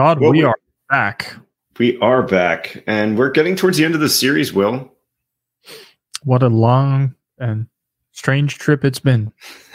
[0.00, 0.56] Todd, well, we, we are
[0.88, 1.36] back.
[1.78, 4.90] We are back, and we're getting towards the end of the series, Will.
[6.22, 7.66] What a long and
[8.12, 9.30] strange trip it's been.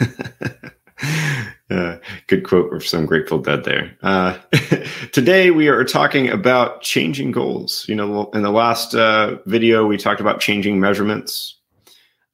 [1.70, 3.96] uh, good quote from some Grateful Dead there.
[4.02, 4.36] Uh,
[5.12, 7.84] today we are talking about changing goals.
[7.88, 11.56] You know, in the last uh, video we talked about changing measurements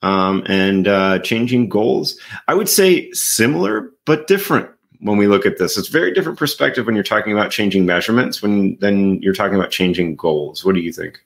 [0.01, 2.19] um, and uh, changing goals.
[2.49, 4.71] I would say similar but different
[5.03, 5.77] when we look at this.
[5.77, 9.71] It's very different perspective when you're talking about changing measurements when then you're talking about
[9.71, 10.65] changing goals.
[10.65, 11.25] What do you think?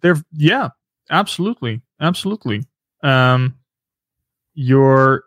[0.00, 0.68] There, yeah,
[1.10, 2.64] absolutely, absolutely.
[3.02, 3.56] Um,
[4.54, 5.24] you're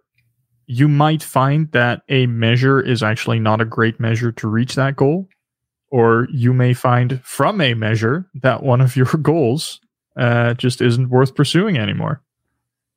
[0.67, 4.95] you might find that a measure is actually not a great measure to reach that
[4.95, 5.27] goal,
[5.91, 9.81] or you may find from a measure that one of your goals
[10.17, 12.21] uh, just isn't worth pursuing anymore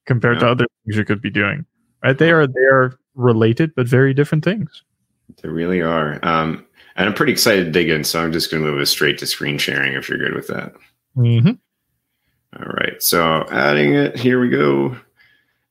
[0.07, 0.41] compared yeah.
[0.41, 1.65] to other things you could be doing.
[2.03, 2.17] Right?
[2.17, 4.83] They are they are related but very different things.
[5.43, 6.19] They really are.
[6.23, 6.67] Um,
[6.97, 9.19] and I'm pretty excited to dig in, so I'm just going to move us straight
[9.19, 10.75] to screen sharing if you're good with that.
[11.17, 11.53] Mm-hmm.
[12.57, 13.03] All right.
[13.03, 14.97] So adding it, here we go.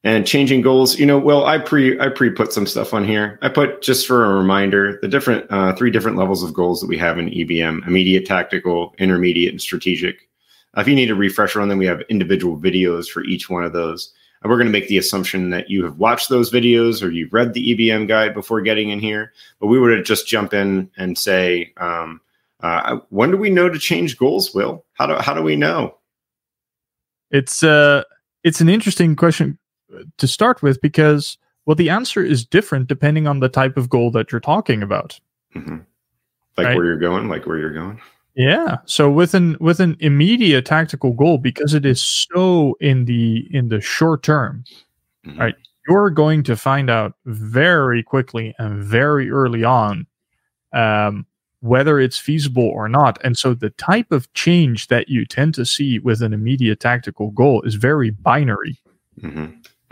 [0.03, 0.97] And changing goals.
[0.97, 3.37] You know, well, I pre I pre put some stuff on here.
[3.41, 6.87] I put just for a reminder the different uh, three different levels of goals that
[6.87, 10.29] we have in EBM: immediate, tactical, intermediate, and strategic.
[10.77, 13.65] Uh, if you need a refresher on them, we have individual videos for each one
[13.65, 14.13] of those.
[14.41, 17.33] And we're going to make the assumption that you have watched those videos or you've
[17.33, 19.33] read the EBM guide before getting in here.
[19.59, 22.21] But we would just jump in and say, um,
[22.61, 24.85] uh, when do we know to change goals, Will?
[24.93, 25.95] How do, how do we know?
[27.31, 28.03] It's, uh,
[28.43, 29.57] it's an interesting question
[30.17, 34.11] to start with because, well, the answer is different depending on the type of goal
[34.11, 35.19] that you're talking about.
[35.55, 35.79] Mm-hmm.
[36.57, 36.75] Like right?
[36.75, 38.01] where you're going, like where you're going.
[38.35, 38.77] Yeah.
[38.85, 43.69] So with an with an immediate tactical goal, because it is so in the in
[43.69, 44.63] the short term,
[45.25, 45.39] mm-hmm.
[45.39, 45.55] right?
[45.87, 50.05] You're going to find out very quickly and very early on
[50.73, 51.25] um,
[51.61, 53.17] whether it's feasible or not.
[53.23, 57.31] And so the type of change that you tend to see with an immediate tactical
[57.31, 58.77] goal is very binary.
[59.21, 59.47] Mm-hmm.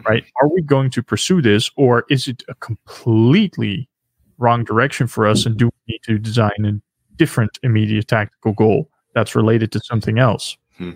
[0.07, 0.23] Right?
[0.39, 3.89] Are we going to pursue this, or is it a completely
[4.37, 5.45] wrong direction for us?
[5.45, 6.81] And do we need to design and
[7.17, 10.57] different immediate tactical goal that's related to something else.
[10.77, 10.91] Hmm.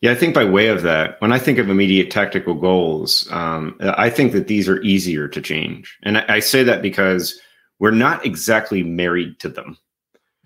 [0.00, 3.76] Yeah, I think by way of that, when I think of immediate tactical goals, um,
[3.80, 5.98] I think that these are easier to change.
[6.02, 7.40] And I, I, say that because
[7.78, 9.76] we're not exactly married to them,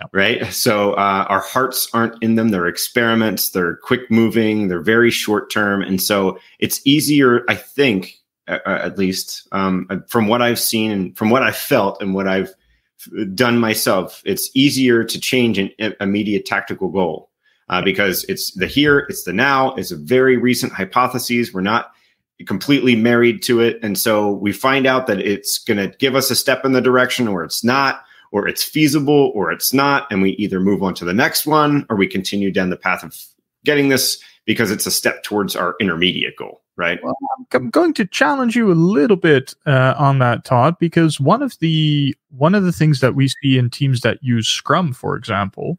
[0.01, 0.07] no.
[0.13, 0.47] right?
[0.53, 2.49] So uh, our hearts aren't in them.
[2.49, 5.83] They're experiments, they're quick moving, they're very short term.
[5.83, 8.17] And so it's easier, I think,
[8.49, 12.53] at least um, from what I've seen and from what I've felt and what I've
[13.35, 17.31] done myself, it's easier to change an immediate tactical goal
[17.69, 21.53] uh, because it's the here, it's the now, it's a very recent hypothesis.
[21.53, 21.93] We're not
[22.47, 23.79] completely married to it.
[23.83, 26.81] And so we find out that it's going to give us a step in the
[26.81, 28.03] direction or it's not,
[28.33, 30.07] or it's feasible or it's not.
[30.11, 33.03] And we either move on to the next one or we continue down the path
[33.03, 33.17] of
[33.65, 36.99] getting this because it's a step towards our intermediate goal right?
[37.05, 37.15] Well,
[37.53, 41.57] I'm going to challenge you a little bit uh, on that, Todd, because one of
[41.59, 45.79] the one of the things that we see in teams that use Scrum, for example,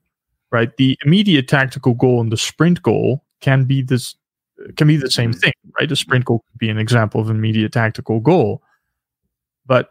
[0.51, 4.15] right, the immediate tactical goal and the sprint goal can be this
[4.77, 5.91] can be the same thing, right?
[5.91, 8.61] A sprint goal could be an example of immediate tactical goal,
[9.65, 9.89] but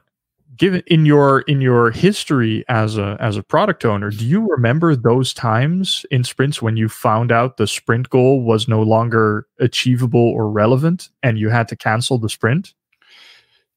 [0.56, 4.96] given in your in your history as a as a product owner do you remember
[4.96, 10.20] those times in sprints when you found out the sprint goal was no longer achievable
[10.20, 12.74] or relevant and you had to cancel the sprint?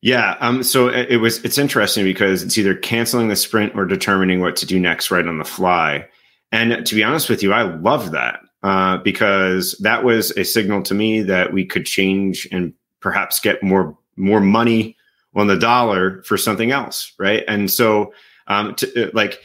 [0.02, 4.42] Yeah um so it was it's interesting because it's either canceling the sprint or determining
[4.42, 6.08] what to do next right on the fly.
[6.52, 10.82] And to be honest with you i love that uh, because that was a signal
[10.84, 14.96] to me that we could change and perhaps get more more money
[15.36, 17.44] on the dollar for something else, right?
[17.48, 18.14] And so,
[18.48, 19.40] um, to, uh, like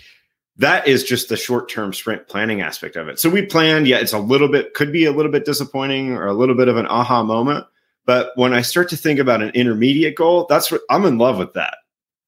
[0.56, 3.19] that is just the short term sprint planning aspect of it.
[3.19, 6.26] So we planned, yeah, it's a little bit could be a little bit disappointing or
[6.26, 7.65] a little bit of an aha moment,
[8.09, 11.38] but when I start to think about an intermediate goal, that's what I'm in love
[11.38, 11.76] with that,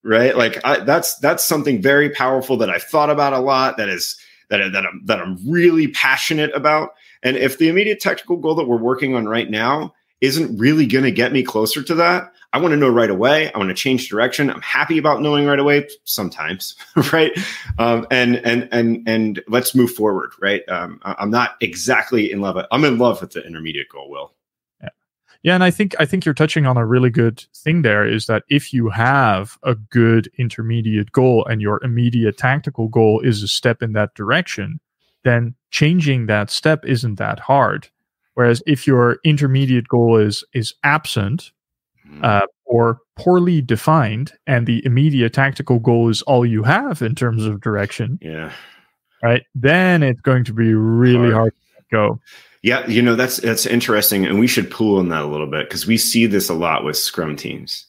[0.04, 0.36] right?
[0.36, 3.78] Like I, that's that's something very powerful that I've thought about a lot.
[3.78, 4.18] That is
[4.50, 6.90] that that I'm that I'm really passionate about.
[7.22, 11.04] And if the immediate technical goal that we're working on right now isn't really going
[11.04, 13.52] to get me closer to that, I want to know right away.
[13.52, 14.50] I want to change direction.
[14.50, 16.74] I'm happy about knowing right away sometimes,
[17.12, 17.32] right?
[17.78, 20.68] Um, and and and and let's move forward, right?
[20.68, 22.56] Um, I'm not exactly in love.
[22.70, 24.34] I'm in love with the intermediate goal, Will.
[24.82, 24.88] Yeah,
[25.44, 27.82] yeah, and I think I think you're touching on a really good thing.
[27.82, 33.20] There is that if you have a good intermediate goal and your immediate tactical goal
[33.20, 34.80] is a step in that direction,
[35.22, 37.88] then changing that step isn't that hard.
[38.34, 41.52] Whereas if your intermediate goal is is absent,
[42.10, 42.24] Mm-hmm.
[42.24, 47.44] uh, or poorly defined and the immediate tactical goal is all you have in terms
[47.44, 48.50] of direction yeah.
[49.22, 52.20] right then it's going to be really hard, hard to go.
[52.62, 55.68] Yeah you know that's that's interesting and we should pool on that a little bit
[55.68, 57.86] because we see this a lot with scrum teams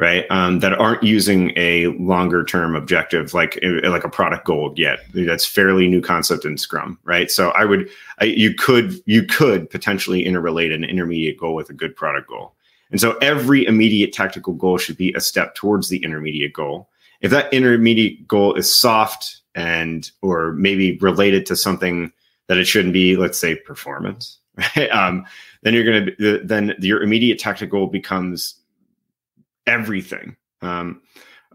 [0.00, 5.00] right um, that aren't using a longer term objective like like a product goal yet
[5.12, 7.88] that's fairly new concept in scrum right so i would
[8.18, 12.54] I, you could you could potentially interrelate an intermediate goal with a good product goal
[12.90, 16.88] and so every immediate tactical goal should be a step towards the intermediate goal.
[17.20, 22.12] If that intermediate goal is soft and or maybe related to something
[22.48, 24.38] that it shouldn't be, let's say performance,
[24.76, 24.90] right?
[24.90, 25.24] Um,
[25.62, 28.56] then you're going to then your immediate tactical goal becomes
[29.66, 30.36] everything.
[30.62, 31.00] Um,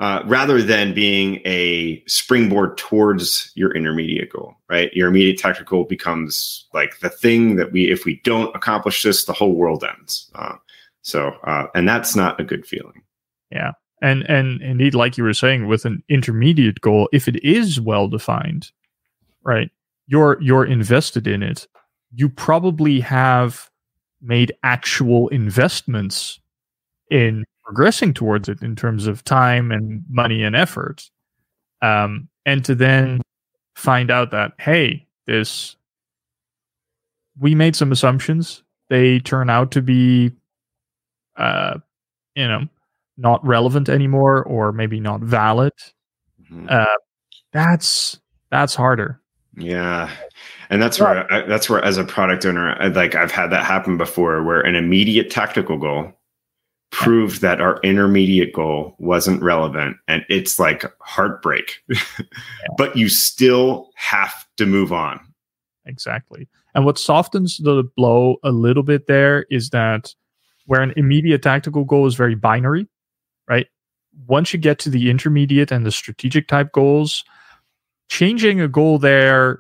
[0.02, 4.92] uh, rather than being a springboard towards your intermediate goal, right?
[4.94, 9.31] Your immediate tactical becomes like the thing that we, if we don't accomplish this, the
[9.31, 10.30] whole world ends.
[10.36, 10.56] Uh,
[11.02, 13.04] so, uh, and that's not a good feeling.
[13.52, 13.72] Yeah.
[14.02, 18.10] And, and indeed, like you were saying, with an intermediate goal, if it is well
[18.10, 18.72] defined,
[19.44, 19.72] right,
[20.08, 21.68] you're, you're invested in it.
[22.13, 23.69] You probably have
[24.22, 26.40] made actual investments
[27.10, 31.09] in progressing towards it in terms of time and money and effort.
[31.81, 33.21] Um, and to then
[33.75, 35.75] find out that, hey, this,
[37.39, 38.63] we made some assumptions.
[38.89, 40.31] They turn out to be
[41.38, 41.79] uh,
[42.35, 42.67] you know,
[43.17, 45.73] not relevant anymore or maybe not valid.
[46.44, 46.67] Mm-hmm.
[46.69, 46.85] Uh,
[47.53, 48.19] that's
[48.51, 49.21] that's harder.
[49.57, 50.12] Yeah,
[50.69, 53.65] and that's where I, that's where as a product owner, I, like I've had that
[53.65, 56.12] happen before, where an immediate tactical goal
[56.95, 61.83] proved that our intermediate goal wasn't relevant, and it's like heartbreak.
[61.89, 62.00] yeah.
[62.77, 65.19] But you still have to move on.
[65.86, 66.47] Exactly.
[66.74, 70.15] And what softens the blow a little bit there is that
[70.68, 72.88] where an immediate tactical goal is very binary,
[73.50, 73.68] right?
[74.27, 77.25] Once you get to the intermediate and the strategic type goals,
[78.07, 79.59] changing a goal there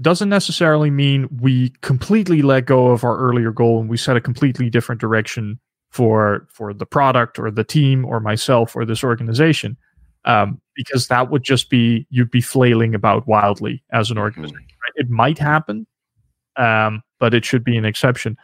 [0.00, 4.20] doesn't necessarily mean we completely let go of our earlier goal and we set a
[4.22, 5.60] completely different direction
[5.96, 9.76] for for the product or the team or myself or this organization
[10.24, 14.92] um, because that would just be you'd be flailing about wildly as an organization right?
[14.96, 15.86] it might happen
[16.56, 18.36] um, but it should be an exception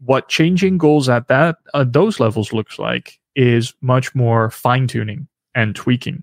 [0.00, 5.28] what changing goals at that uh, those levels looks like is much more fine tuning
[5.54, 6.22] and tweaking.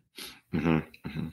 [0.53, 1.27] Mm-hmm, mm-hmm.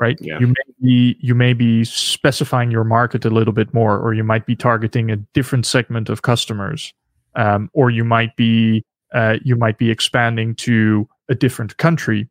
[0.00, 0.18] Right?
[0.20, 0.40] Yeah.
[0.40, 4.24] You may be you may be specifying your market a little bit more, or you
[4.24, 6.92] might be targeting a different segment of customers,
[7.34, 8.84] um, or you might be
[9.14, 12.28] uh, you might be expanding to a different country,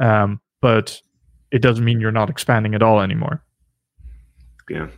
[0.00, 1.00] um, but
[1.50, 3.42] it doesn't mean you're not expanding at all anymore.
[4.68, 4.88] Yeah.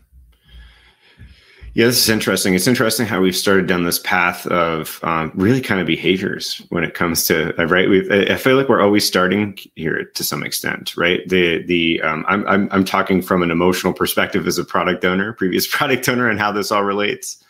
[1.76, 2.54] Yeah, this is interesting.
[2.54, 6.84] It's interesting how we've started down this path of um, really kind of behaviors when
[6.84, 7.86] it comes to uh, right.
[7.86, 11.20] we I feel like we're always starting here to some extent, right?
[11.28, 15.34] The the um, I'm, I'm I'm talking from an emotional perspective as a product owner,
[15.34, 17.44] previous product owner, and how this all relates.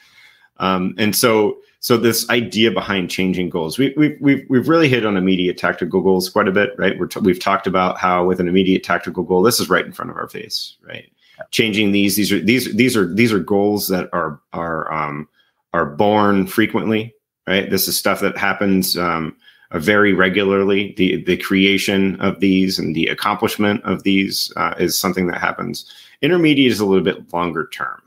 [0.59, 5.07] Um, and so so this idea behind changing goals, we, we, we've we've really hit
[5.07, 6.99] on immediate tactical goals quite a bit, right?
[6.99, 9.93] We're t- we've talked about how with an immediate tactical goal, this is right in
[9.93, 11.11] front of our face, right?
[11.51, 12.17] changing these.
[12.17, 15.29] These are these these are these are goals that are are um,
[15.73, 17.15] are born frequently.
[17.47, 17.71] Right.
[17.71, 19.37] This is stuff that happens um,
[19.71, 20.95] uh, very regularly.
[20.97, 25.91] The the creation of these and the accomplishment of these uh, is something that happens.
[26.23, 28.03] Intermediate is a little bit longer term.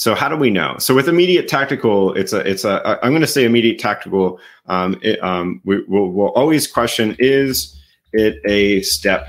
[0.00, 0.76] So how do we know?
[0.78, 4.40] So with immediate tactical, it's a it's a I'm going to say immediate tactical.
[4.64, 7.78] Um, it, um, we, will we'll always question: Is
[8.14, 9.28] it a step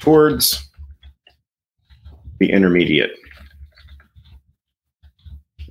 [0.00, 0.66] towards
[2.40, 3.10] the intermediate?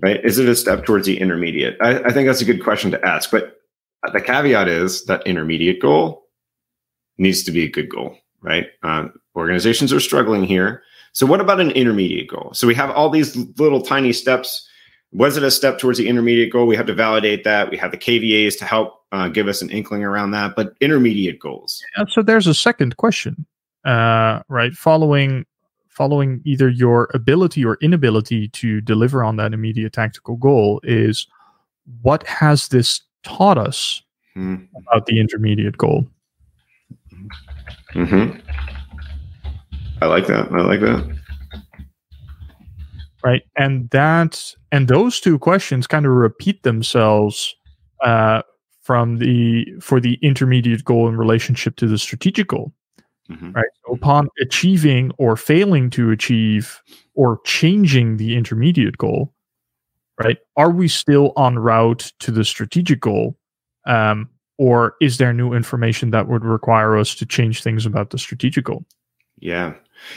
[0.04, 0.24] Right?
[0.24, 1.78] Is it a step towards the intermediate?
[1.82, 3.32] I, I think that's a good question to ask.
[3.32, 3.60] But
[4.14, 6.28] the caveat is that intermediate goal
[7.18, 8.68] needs to be a good goal, right?
[8.84, 10.84] Uh, organizations are struggling here.
[11.14, 12.52] So, what about an intermediate goal?
[12.54, 14.68] So, we have all these little tiny steps.
[15.12, 16.66] Was it a step towards the intermediate goal?
[16.66, 17.70] We have to validate that.
[17.70, 20.56] We have the KVAs to help uh, give us an inkling around that.
[20.56, 21.84] But intermediate goals.
[22.10, 23.46] So, there's a second question,
[23.86, 24.74] uh, right?
[24.74, 25.46] Following
[25.92, 31.28] following either your ability or inability to deliver on that immediate tactical goal is
[32.02, 34.02] what has this taught us
[34.36, 34.66] mm.
[34.76, 36.08] about the intermediate goal?
[37.94, 38.40] Mm-hmm.
[40.02, 40.52] I like that.
[40.52, 41.18] I like that.
[43.24, 47.56] Right, and that and those two questions kind of repeat themselves
[48.04, 48.42] uh,
[48.82, 52.74] from the for the intermediate goal in relationship to the strategic goal.
[53.30, 53.52] Mm-hmm.
[53.52, 53.70] Right.
[53.86, 56.82] So upon achieving or failing to achieve
[57.14, 59.34] or changing the intermediate goal,
[60.22, 60.38] right?
[60.58, 63.38] Are we still on route to the strategic goal?
[63.86, 68.18] Um, or is there new information that would require us to change things about the
[68.18, 68.86] strategic goal?
[69.40, 69.74] Yeah.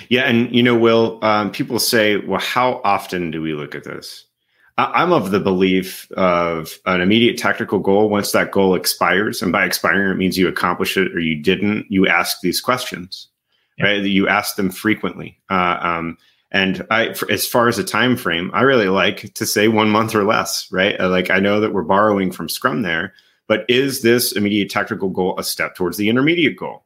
[0.08, 0.22] Yeah.
[0.22, 4.24] And, you know, Will, um, people say, well, how often do we look at this?
[4.78, 8.08] I- I'm of the belief of an immediate tactical goal.
[8.08, 11.86] Once that goal expires, and by expiring, it means you accomplish it or you didn't,
[11.88, 13.28] you ask these questions,
[13.78, 13.86] yeah.
[13.86, 14.02] right?
[14.02, 15.38] You ask them frequently.
[15.50, 16.18] Uh, um,
[16.50, 19.90] and I, for, as far as a time frame, I really like to say one
[19.90, 20.98] month or less, right?
[21.00, 23.12] Uh, like I know that we're borrowing from Scrum there,
[23.48, 26.84] but is this immediate tactical goal a step towards the intermediate goal?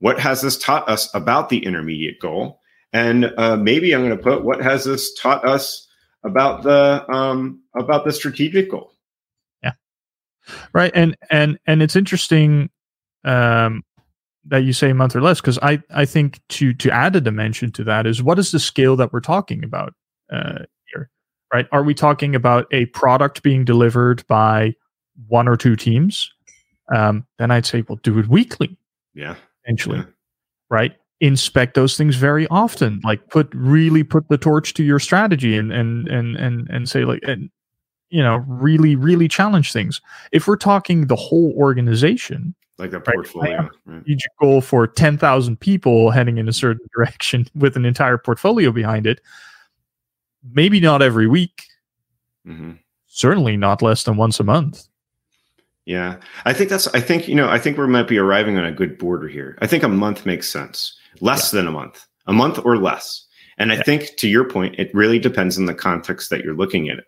[0.00, 2.60] What has this taught us about the intermediate goal?
[2.92, 5.86] And uh, maybe I'm going to put what has this taught us
[6.24, 8.92] about the um, about the strategic goal?
[9.62, 9.72] Yeah,
[10.72, 10.92] right.
[10.94, 12.70] And and and it's interesting
[13.24, 13.84] um,
[14.46, 17.20] that you say a month or less because I I think to to add a
[17.20, 19.92] dimension to that is what is the scale that we're talking about
[20.32, 21.10] uh, here,
[21.52, 21.66] right?
[21.72, 24.74] Are we talking about a product being delivered by
[25.26, 26.32] one or two teams,
[26.94, 28.76] um, then I'd say, well, do it weekly.
[29.14, 29.34] Yeah.
[29.68, 29.98] Eventually.
[29.98, 30.04] Yeah.
[30.70, 30.96] Right.
[31.20, 33.00] Inspect those things very often.
[33.04, 37.04] Like put really put the torch to your strategy and and and and and say
[37.04, 37.50] like and
[38.08, 40.00] you know really really challenge things.
[40.32, 44.18] If we're talking the whole organization, like the portfolio, right, right.
[44.40, 49.06] goal for ten thousand people heading in a certain direction with an entire portfolio behind
[49.06, 49.20] it.
[50.52, 51.64] Maybe not every week.
[52.46, 52.72] Mm-hmm.
[53.06, 54.86] Certainly not less than once a month.
[55.88, 56.86] Yeah, I think that's.
[56.88, 57.48] I think you know.
[57.48, 59.56] I think we might be arriving on a good border here.
[59.62, 60.94] I think a month makes sense.
[61.22, 61.60] Less yeah.
[61.60, 63.24] than a month, a month or less.
[63.56, 63.82] And I yeah.
[63.84, 67.06] think to your point, it really depends on the context that you're looking at it.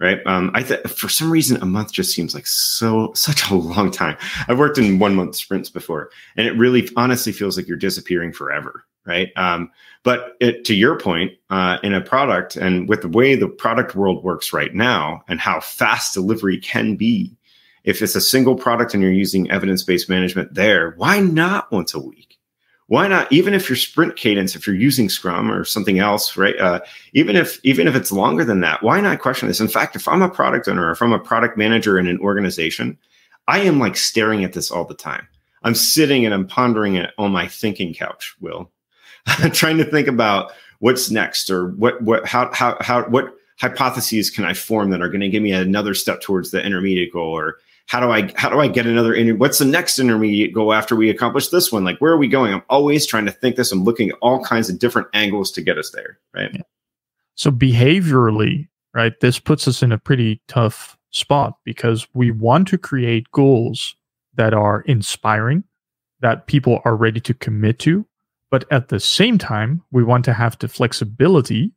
[0.00, 0.18] Right.
[0.26, 3.92] Um, I th- for some reason a month just seems like so such a long
[3.92, 4.16] time.
[4.48, 8.32] I've worked in one month sprints before, and it really honestly feels like you're disappearing
[8.32, 8.84] forever.
[9.06, 9.28] Right.
[9.36, 9.70] Um,
[10.02, 13.94] but it, to your point, uh, in a product and with the way the product
[13.94, 17.37] world works right now, and how fast delivery can be,
[17.84, 21.94] if it's a single product and you're using evidence based management there, why not once
[21.94, 22.38] a week?
[22.88, 23.30] Why not?
[23.30, 26.58] Even if your sprint cadence, if you're using Scrum or something else, right?
[26.58, 26.80] Uh,
[27.12, 29.60] even if even if it's longer than that, why not question this?
[29.60, 32.96] In fact, if I'm a product owner, if I'm a product manager in an organization,
[33.46, 35.28] I am like staring at this all the time.
[35.64, 38.34] I'm sitting and I'm pondering it on my thinking couch.
[38.40, 38.70] Will,
[39.52, 44.44] trying to think about what's next or what what how how how what hypotheses can
[44.44, 47.58] I form that are going to give me another step towards the intermediate goal or
[47.88, 50.94] how do I how do I get another inter- what's the next intermediate goal after
[50.94, 51.84] we accomplish this one?
[51.84, 52.52] Like where are we going?
[52.52, 53.72] I'm always trying to think this.
[53.72, 56.18] I'm looking at all kinds of different angles to get us there.
[56.34, 56.50] Right.
[56.52, 56.62] Yeah.
[57.34, 62.78] So behaviorally, right, this puts us in a pretty tough spot because we want to
[62.78, 63.96] create goals
[64.34, 65.64] that are inspiring,
[66.20, 68.06] that people are ready to commit to,
[68.50, 71.72] but at the same time, we want to have the flexibility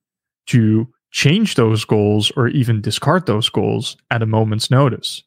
[0.48, 5.24] to change those goals or even discard those goals at a moment's notice.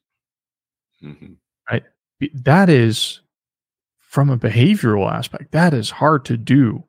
[1.05, 1.33] Mm-hmm.
[1.71, 1.85] Right.
[2.33, 3.21] That is
[4.01, 6.85] from a behavioral aspect, that is hard to do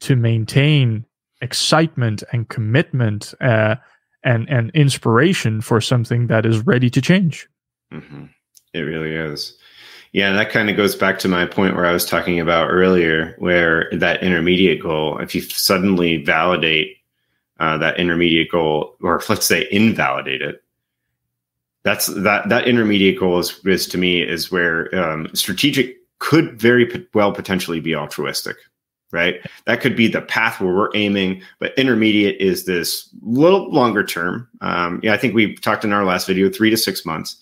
[0.00, 1.04] to maintain
[1.40, 3.76] excitement and commitment uh,
[4.24, 7.48] and and inspiration for something that is ready to change.
[7.92, 8.24] Mm-hmm.
[8.74, 9.56] It really is.
[10.12, 13.34] Yeah, that kind of goes back to my point where I was talking about earlier,
[13.38, 16.96] where that intermediate goal, if you suddenly validate
[17.60, 20.62] uh, that intermediate goal, or let's say invalidate it,
[21.88, 26.84] that's that that intermediate goal is, is to me is where um, strategic could very
[26.84, 28.56] p- well potentially be altruistic
[29.10, 29.36] right?
[29.64, 34.46] That could be the path where we're aiming but intermediate is this little longer term.
[34.60, 37.36] Um, yeah i think we talked in our last video three to six months.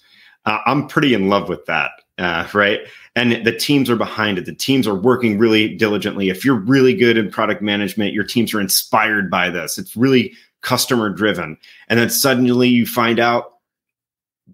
[0.45, 2.81] Uh, i'm pretty in love with that uh, right?
[3.15, 4.47] And the teams are behind it.
[4.47, 6.31] The teams are working really diligently.
[6.31, 9.77] If you're really good in product management your teams are inspired by this.
[9.77, 11.59] It's really customer driven.
[11.89, 13.56] And then suddenly you find out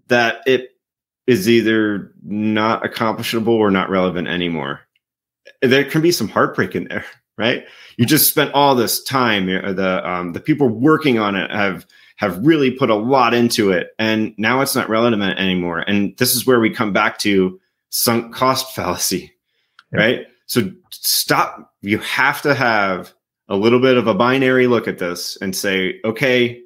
[0.09, 0.71] that it
[1.27, 4.81] is either not accomplishable or not relevant anymore.
[5.61, 7.05] There can be some heartbreak in there,
[7.39, 7.65] right?
[7.97, 9.47] You just spent all this time.
[9.47, 13.89] The um, the people working on it have have really put a lot into it,
[13.99, 15.81] and now it's not relevant anymore.
[15.81, 19.33] And this is where we come back to sunk cost fallacy,
[19.93, 19.99] yeah.
[19.99, 20.27] right?
[20.47, 21.73] So stop.
[21.81, 23.13] You have to have
[23.49, 26.63] a little bit of a binary look at this and say, okay,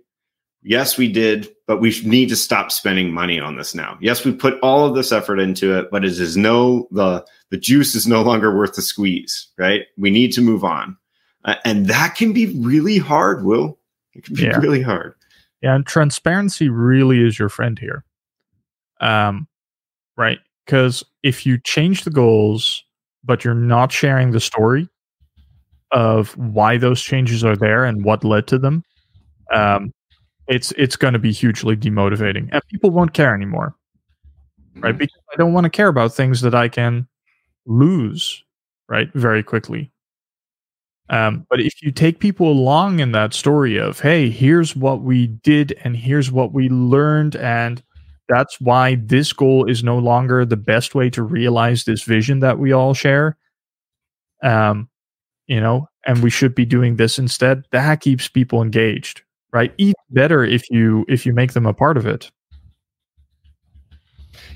[0.67, 3.97] yes, we did, but we need to stop spending money on this now.
[4.01, 7.57] Yes, we put all of this effort into it, but it is no the the
[7.57, 9.49] juice is no longer worth the squeeze.
[9.57, 9.83] Right?
[9.97, 10.97] We need to move on,
[11.45, 13.45] uh, and that can be really hard.
[13.45, 13.79] Will
[14.13, 14.59] it can be yeah.
[14.59, 15.15] really hard.
[15.63, 18.05] Yeah, and transparency really is your friend here.
[19.01, 19.47] Um,
[20.17, 20.39] right?
[20.65, 22.85] Because if you change the goals,
[23.25, 24.89] but you're not sharing the story
[25.93, 28.83] of why those changes are there and what led to them,
[29.53, 29.93] um,
[30.49, 33.75] it's it's going to be hugely demotivating and people won't care anymore
[34.81, 34.91] right?
[34.91, 34.99] Mm-hmm.
[34.99, 37.07] Because I don't want to care about things that I can
[37.67, 38.45] lose,
[38.89, 39.93] right, very quickly.
[41.09, 45.29] Um, but if you take people along in that story of, hey, here's what we
[45.29, 47.83] did and here's what we learned, and
[48.29, 52.59] that's why this goal is no longer the best way to realize this vision that
[52.59, 53.37] we all share.
[54.43, 54.89] Um,
[55.47, 57.65] you know, and we should be doing this instead.
[57.71, 59.23] That keeps people engaged,
[59.57, 59.73] right?
[59.79, 62.31] eat better if you if you make them a part of it.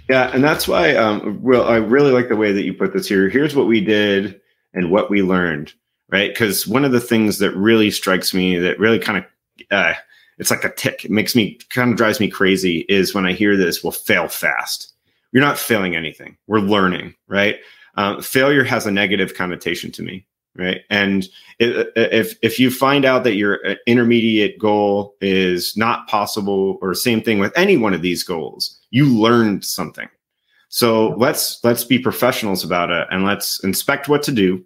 [0.08, 3.08] Yeah, and that's why um, well, I really like the way that you put this
[3.08, 3.28] here.
[3.28, 4.40] Here's what we did
[4.74, 5.72] and what we learned,
[6.10, 6.30] right?
[6.30, 9.24] Because one of the things that really strikes me that really kind of
[9.70, 9.94] uh,
[10.38, 11.04] it's like a tick.
[11.04, 13.82] It makes me kind of drives me crazy is when I hear this.
[13.82, 14.92] We'll fail fast.
[15.32, 16.36] You're not failing anything.
[16.46, 17.56] We're learning, right?
[17.94, 20.26] Um, failure has a negative connotation to me,
[20.56, 20.82] right?
[20.90, 21.26] And
[21.58, 27.22] if if you find out that your uh, intermediate goal is not possible, or same
[27.22, 30.08] thing with any one of these goals, you learned something.
[30.68, 34.64] So let's let's be professionals about it, and let's inspect what to do,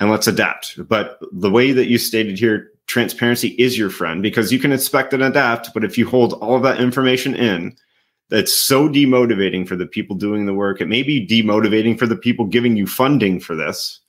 [0.00, 0.88] and let's adapt.
[0.88, 5.12] But the way that you stated here, transparency is your friend because you can inspect
[5.12, 5.72] and adapt.
[5.74, 7.76] But if you hold all of that information in,
[8.30, 10.80] that's so demotivating for the people doing the work.
[10.80, 14.00] It may be demotivating for the people giving you funding for this,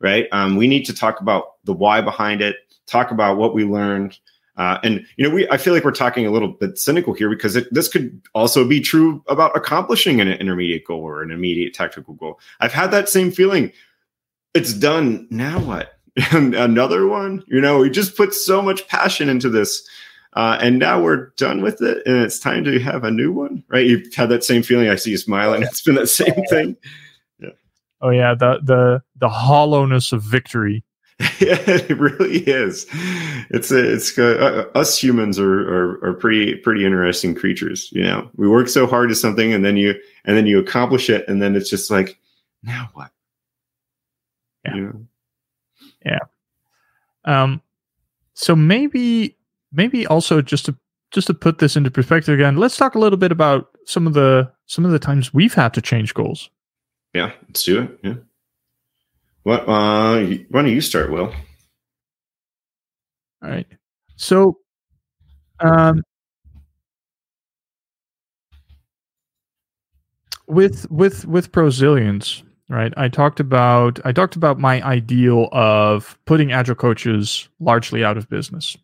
[0.00, 0.26] right?
[0.32, 4.18] Um, we need to talk about the why behind it, talk about what we learned.
[4.56, 7.30] Uh, and you know, we I feel like we're talking a little bit cynical here
[7.30, 11.74] because it, this could also be true about accomplishing an intermediate goal or an immediate
[11.74, 12.40] tactical goal.
[12.60, 13.72] I've had that same feeling.
[14.54, 15.28] It's done.
[15.30, 15.98] Now what?
[16.32, 17.44] Another one?
[17.46, 19.88] You know, we just put so much passion into this
[20.34, 23.64] uh, and now we're done with it, and it's time to have a new one,
[23.68, 23.86] right?
[23.86, 24.88] You've had that same feeling.
[24.88, 25.62] I see you smiling.
[25.68, 26.76] It's been that same thing.
[28.00, 30.84] Oh yeah, the the the hollowness of victory.
[31.40, 32.86] yeah, it really is.
[33.50, 37.88] It's a, it's uh, us humans are, are are pretty pretty interesting creatures.
[37.90, 41.10] You know, we work so hard at something, and then you and then you accomplish
[41.10, 42.20] it, and then it's just like,
[42.62, 43.10] now what?
[44.64, 44.74] Yeah.
[44.76, 45.06] You know?
[46.04, 46.18] Yeah.
[47.24, 47.62] Um.
[48.34, 49.36] So maybe
[49.72, 50.76] maybe also just to
[51.10, 54.14] just to put this into perspective again, let's talk a little bit about some of
[54.14, 56.48] the some of the times we've had to change goals.
[57.18, 57.98] Yeah, let's do it.
[58.04, 58.14] Yeah.
[59.42, 59.68] What?
[59.68, 61.34] Uh, why don't you start, Will?
[63.42, 63.66] All right.
[64.14, 64.60] So,
[65.58, 66.04] um,
[70.46, 72.94] with with with Prozillions, right?
[72.96, 78.28] I talked about I talked about my ideal of putting agile coaches largely out of
[78.28, 78.76] business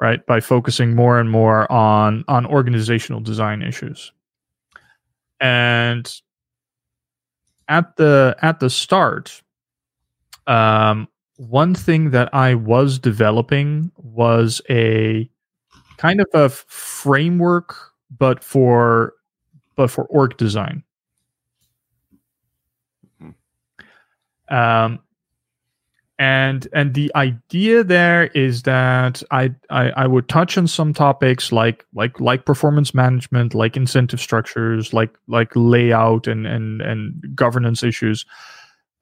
[0.00, 0.24] right?
[0.26, 4.12] By focusing more and more on on organizational design issues.
[5.40, 6.12] And
[7.72, 9.42] at the at the start,
[10.46, 15.28] um, one thing that I was developing was a
[15.96, 17.74] kind of a framework,
[18.10, 19.14] but for
[19.74, 20.82] but for org design.
[23.22, 24.54] Mm-hmm.
[24.54, 24.98] Um,
[26.22, 31.50] and and the idea there is that I, I, I would touch on some topics
[31.50, 37.82] like like like performance management like incentive structures like like layout and and and governance
[37.82, 38.24] issues.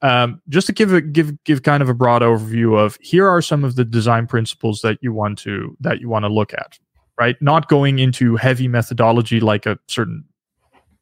[0.00, 3.42] Um, just to give a give give kind of a broad overview of here are
[3.42, 6.78] some of the design principles that you want to that you want to look at
[7.18, 7.36] right?
[7.42, 10.24] Not going into heavy methodology like a certain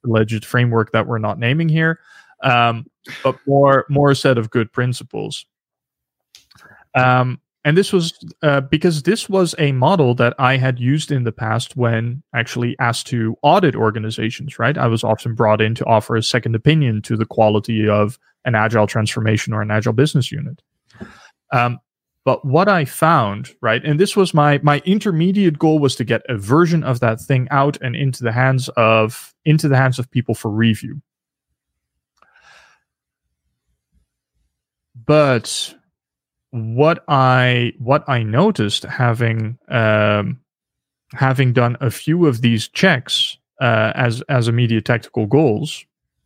[0.04, 2.00] alleged framework that we're not naming here
[2.42, 2.86] um,
[3.22, 5.46] but more more a set of good principles
[6.94, 11.24] um, and this was uh, because this was a model that I had used in
[11.24, 14.78] the past when actually asked to audit organizations, right?
[14.78, 18.54] I was often brought in to offer a second opinion to the quality of an
[18.54, 20.62] agile transformation or an agile business unit.
[21.52, 21.78] Um,
[22.24, 26.22] but what I found, right, and this was my my intermediate goal was to get
[26.28, 30.10] a version of that thing out and into the hands of into the hands of
[30.10, 31.00] people for review.
[35.06, 35.74] But
[36.50, 40.40] what I what I noticed having um,
[41.12, 45.84] having done a few of these checks uh, as as immediate tactical goals,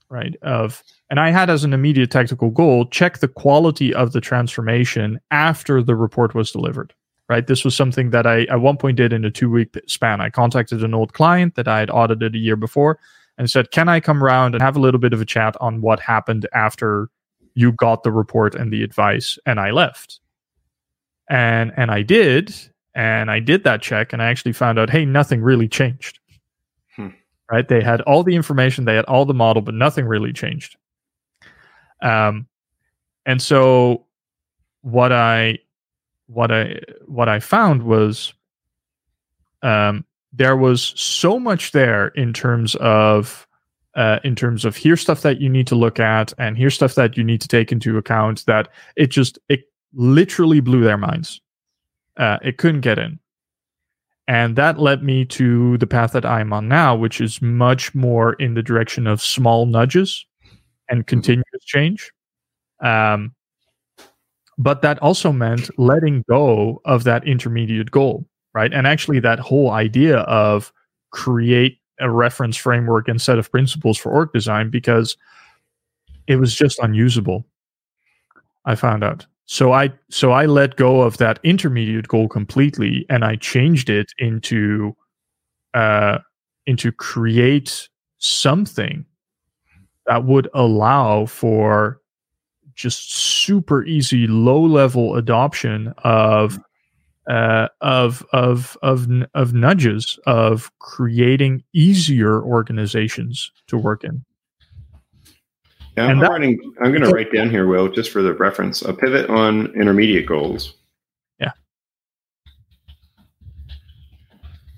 [0.09, 0.37] right?
[0.43, 5.21] Of and I had as an immediate tactical goal check the quality of the transformation
[5.31, 6.95] after the report was delivered.
[7.29, 7.47] Right.
[7.47, 10.21] This was something that I at one point did in a two week span.
[10.21, 12.99] I contacted an old client that I had audited a year before
[13.39, 15.81] and said, "Can I come around and have a little bit of a chat on
[15.81, 17.09] what happened after
[17.55, 20.21] you got the report and the advice and I left.
[21.29, 22.55] And and I did,
[22.95, 26.19] and I did that check and I actually found out, hey, nothing really changed.
[26.97, 27.09] Hmm.
[27.51, 27.67] Right?
[27.67, 30.77] They had all the information, they had all the model, but nothing really changed.
[32.03, 32.49] Um
[33.25, 34.07] and so
[34.83, 35.59] what I
[36.27, 38.35] what I what I found was
[39.63, 43.47] um there was so much there in terms of
[43.95, 46.95] uh, in terms of here's stuff that you need to look at and here's stuff
[46.95, 51.41] that you need to take into account that it just it literally blew their minds.
[52.17, 53.19] Uh, it couldn't get in.
[54.29, 58.35] And that led me to the path that i'm on now which is much more
[58.35, 60.25] in the direction of small nudges
[60.89, 62.13] and continuous change.
[62.81, 63.35] Um,
[64.59, 68.73] but that also meant letting go of that intermediate goal right?
[68.73, 70.73] And actually that whole idea of
[71.11, 75.17] create a reference framework and set of principles for org design because
[76.27, 77.45] it was just unusable.
[78.65, 79.27] I found out.
[79.47, 84.13] So I so I let go of that intermediate goal completely and I changed it
[84.19, 84.97] into
[85.75, 86.19] uh
[86.67, 87.89] into create
[88.19, 89.05] something
[90.07, 92.01] that would allow for
[92.75, 96.59] just super easy low level adoption of
[97.29, 104.25] uh, of of of of nudges of creating easier organizations to work in.
[105.97, 108.81] Yeah, I'm, that, writing, I'm going to write down here, Will, just for the reference,
[108.81, 110.75] a pivot on intermediate goals.
[111.39, 111.51] Yeah.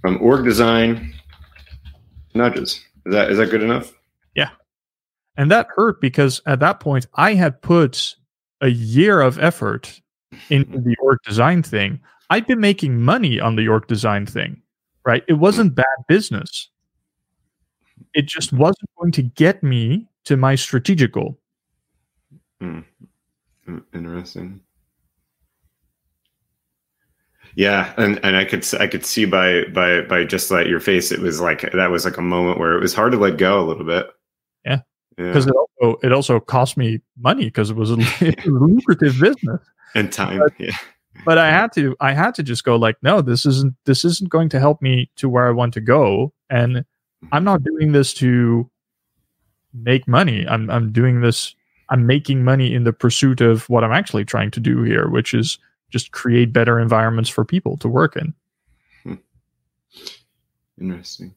[0.00, 1.14] From org design
[2.34, 2.80] nudges.
[3.06, 3.92] Is that is that good enough?
[4.34, 4.50] Yeah.
[5.36, 8.16] And that hurt because at that point I had put
[8.60, 10.00] a year of effort
[10.50, 14.62] into the org design thing I'd been making money on the org design thing,
[15.04, 15.22] right?
[15.28, 16.70] It wasn't bad business.
[18.14, 21.38] It just wasn't going to get me to my strategic goal.
[22.62, 22.84] Mm.
[23.94, 24.60] Interesting.
[27.56, 31.12] Yeah, and, and I could I could see by by by just like your face,
[31.12, 33.60] it was like that was like a moment where it was hard to let go
[33.60, 34.08] a little bit.
[34.64, 34.80] Yeah,
[35.16, 35.52] because yeah.
[35.52, 37.96] it also it also cost me money because it was a,
[38.46, 39.60] lucrative business
[39.94, 40.40] and time.
[40.40, 40.76] But, yeah,
[41.24, 44.30] but I had to I had to just go like, no, this isn't this isn't
[44.30, 46.84] going to help me to where I want to go, and
[47.32, 48.70] I'm not doing this to
[49.72, 50.46] make money.
[50.48, 51.54] I'm I'm doing this.
[51.90, 55.34] I'm making money in the pursuit of what I'm actually trying to do here, which
[55.34, 55.58] is
[55.90, 58.34] just create better environments for people to work in.
[59.02, 59.14] Hmm.
[60.80, 61.34] Interesting.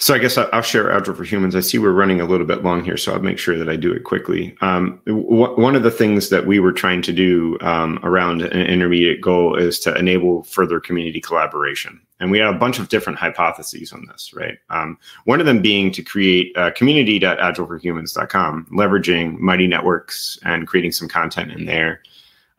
[0.00, 1.54] So I guess I'll share Agile for Humans.
[1.54, 3.76] I see we're running a little bit long here, so I'll make sure that I
[3.76, 4.56] do it quickly.
[4.60, 8.66] Um, w- one of the things that we were trying to do um, around an
[8.66, 12.00] intermediate goal is to enable further community collaboration.
[12.18, 14.58] And we had a bunch of different hypotheses on this, right?
[14.68, 21.08] Um, one of them being to create uh, community.agileforhumans.com, leveraging Mighty Networks and creating some
[21.08, 22.02] content in there.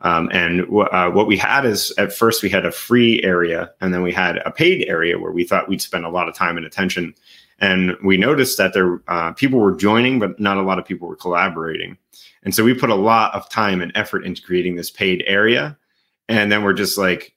[0.02, 3.94] Um, and uh, what we had is at first we had a free area and
[3.94, 6.56] then we had a paid area where we thought we'd spend a lot of time
[6.56, 7.14] and attention.
[7.58, 11.08] And we noticed that there uh, people were joining, but not a lot of people
[11.08, 11.96] were collaborating.
[12.42, 15.78] And so we put a lot of time and effort into creating this paid area.
[16.28, 17.34] And then we're just like,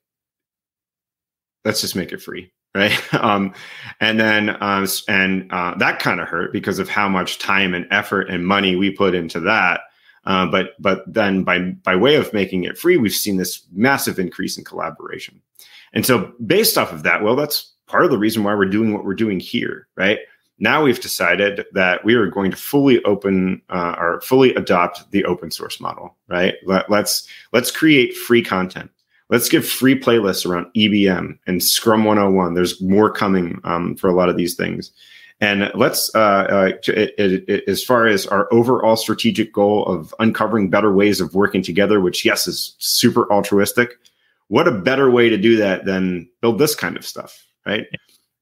[1.63, 2.51] let's just make it free.
[2.75, 3.13] Right.
[3.15, 3.55] Um,
[3.99, 7.87] and then, uh, and uh, that kind of hurt because of how much time and
[7.89, 9.81] effort and money we put into that
[10.29, 14.19] uh, but but then by by way of making it free, we've seen this massive
[14.19, 15.41] increase in collaboration.
[15.91, 18.93] And so based off of that, well, that's part of the reason why we're doing
[18.93, 20.19] what we're doing here, right?
[20.59, 25.25] Now we've decided that we are going to fully open uh, or fully adopt the
[25.25, 26.53] open source model, right?
[26.63, 28.91] Let, let's let's create free content.
[29.29, 32.53] Let's give free playlists around EBM and Scrum 101.
[32.53, 34.91] There's more coming um, for a lot of these things.
[35.41, 40.13] And let's, uh, uh, it, it, it, as far as our overall strategic goal of
[40.19, 43.97] uncovering better ways of working together, which, yes, is super altruistic,
[44.49, 47.87] what a better way to do that than build this kind of stuff, right?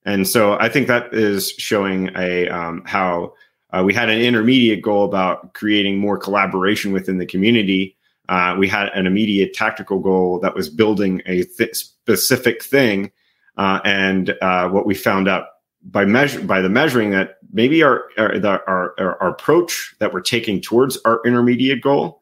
[0.05, 3.33] And so I think that is showing a um, how
[3.71, 7.97] uh, we had an intermediate goal about creating more collaboration within the community.
[8.29, 13.11] Uh, we had an immediate tactical goal that was building a th- specific thing.
[13.57, 15.47] Uh, and uh, what we found out
[15.91, 20.21] by measure by the measuring that maybe our our, the, our our approach that we're
[20.21, 22.21] taking towards our intermediate goal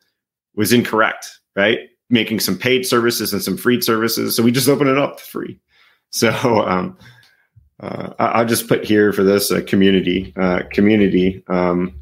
[0.55, 1.79] was incorrect, right?
[2.09, 5.59] Making some paid services and some free services, so we just open it up free.
[6.11, 6.31] So
[6.65, 6.97] um,
[7.81, 11.99] uh, I'll just put here for this a community uh, community um,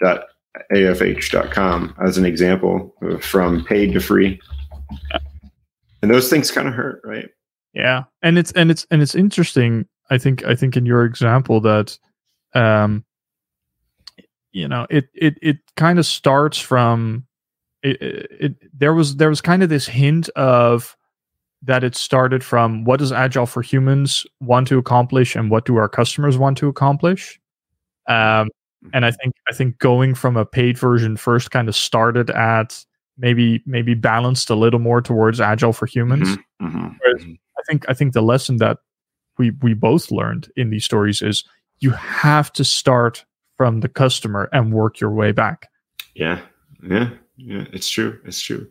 [0.00, 0.24] dot
[0.72, 4.40] afh.com as an example from paid to free,
[6.02, 7.28] and those things kind of hurt, right?
[7.74, 11.60] Yeah, and it's and it's and it's interesting I think I think in your example
[11.60, 11.98] that
[12.54, 13.04] um
[14.52, 17.26] you know it it it kind of starts from
[17.82, 20.96] it, it, it there was there was kind of this hint of
[21.62, 25.76] that it started from what does agile for humans want to accomplish and what do
[25.76, 27.40] our customers want to accomplish?
[28.06, 28.50] Um
[28.92, 32.84] and i think i think going from a paid version first kind of started at
[33.16, 36.28] maybe maybe balanced a little more towards agile for humans.
[36.28, 37.32] Mm-hmm, mm-hmm, mm-hmm.
[37.58, 38.78] i think i think the lesson that
[39.38, 41.44] we we both learned in these stories is
[41.80, 43.24] you have to start
[43.56, 45.70] from the customer and work your way back.
[46.14, 46.40] Yeah.
[46.82, 47.10] Yeah.
[47.36, 47.64] Yeah.
[47.72, 48.18] It's true.
[48.24, 48.70] It's true.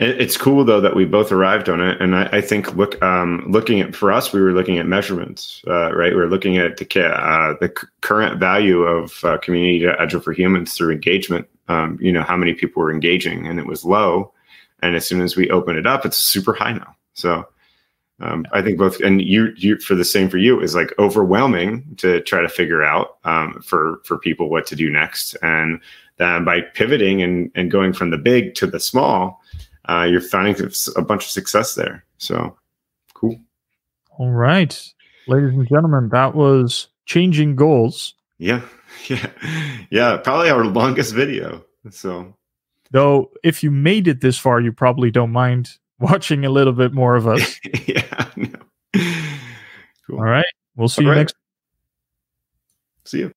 [0.00, 3.44] It's cool though that we both arrived on it, and I, I think look, um,
[3.48, 6.14] looking at for us, we were looking at measurements, uh, right?
[6.14, 7.68] We are looking at the uh, the
[8.00, 11.48] current value of uh, community agile for humans through engagement.
[11.66, 14.32] Um, you know how many people were engaging, and it was low.
[14.82, 16.94] And as soon as we open it up, it's super high now.
[17.14, 17.48] So
[18.20, 21.84] um, I think both, and you, you for the same for you is like overwhelming
[21.98, 25.80] to try to figure out um, for for people what to do next, and
[26.16, 29.40] then by pivoting and and going from the big to the small,
[29.88, 30.56] uh, you're finding
[30.96, 32.04] a bunch of success there.
[32.18, 32.56] So
[33.14, 33.38] cool.
[34.18, 34.76] All right,
[35.28, 38.14] ladies and gentlemen, that was changing goals.
[38.38, 38.62] Yeah,
[39.08, 39.30] yeah,
[39.90, 40.16] yeah.
[40.16, 41.64] Probably our longest video.
[41.90, 42.34] So,
[42.90, 46.92] though, if you made it this far, you probably don't mind watching a little bit
[46.92, 47.58] more of us.
[47.86, 48.30] yeah.
[50.06, 50.18] Cool.
[50.18, 50.46] All right.
[50.76, 51.18] We'll see All you right.
[51.18, 51.34] next.
[53.04, 53.32] See you.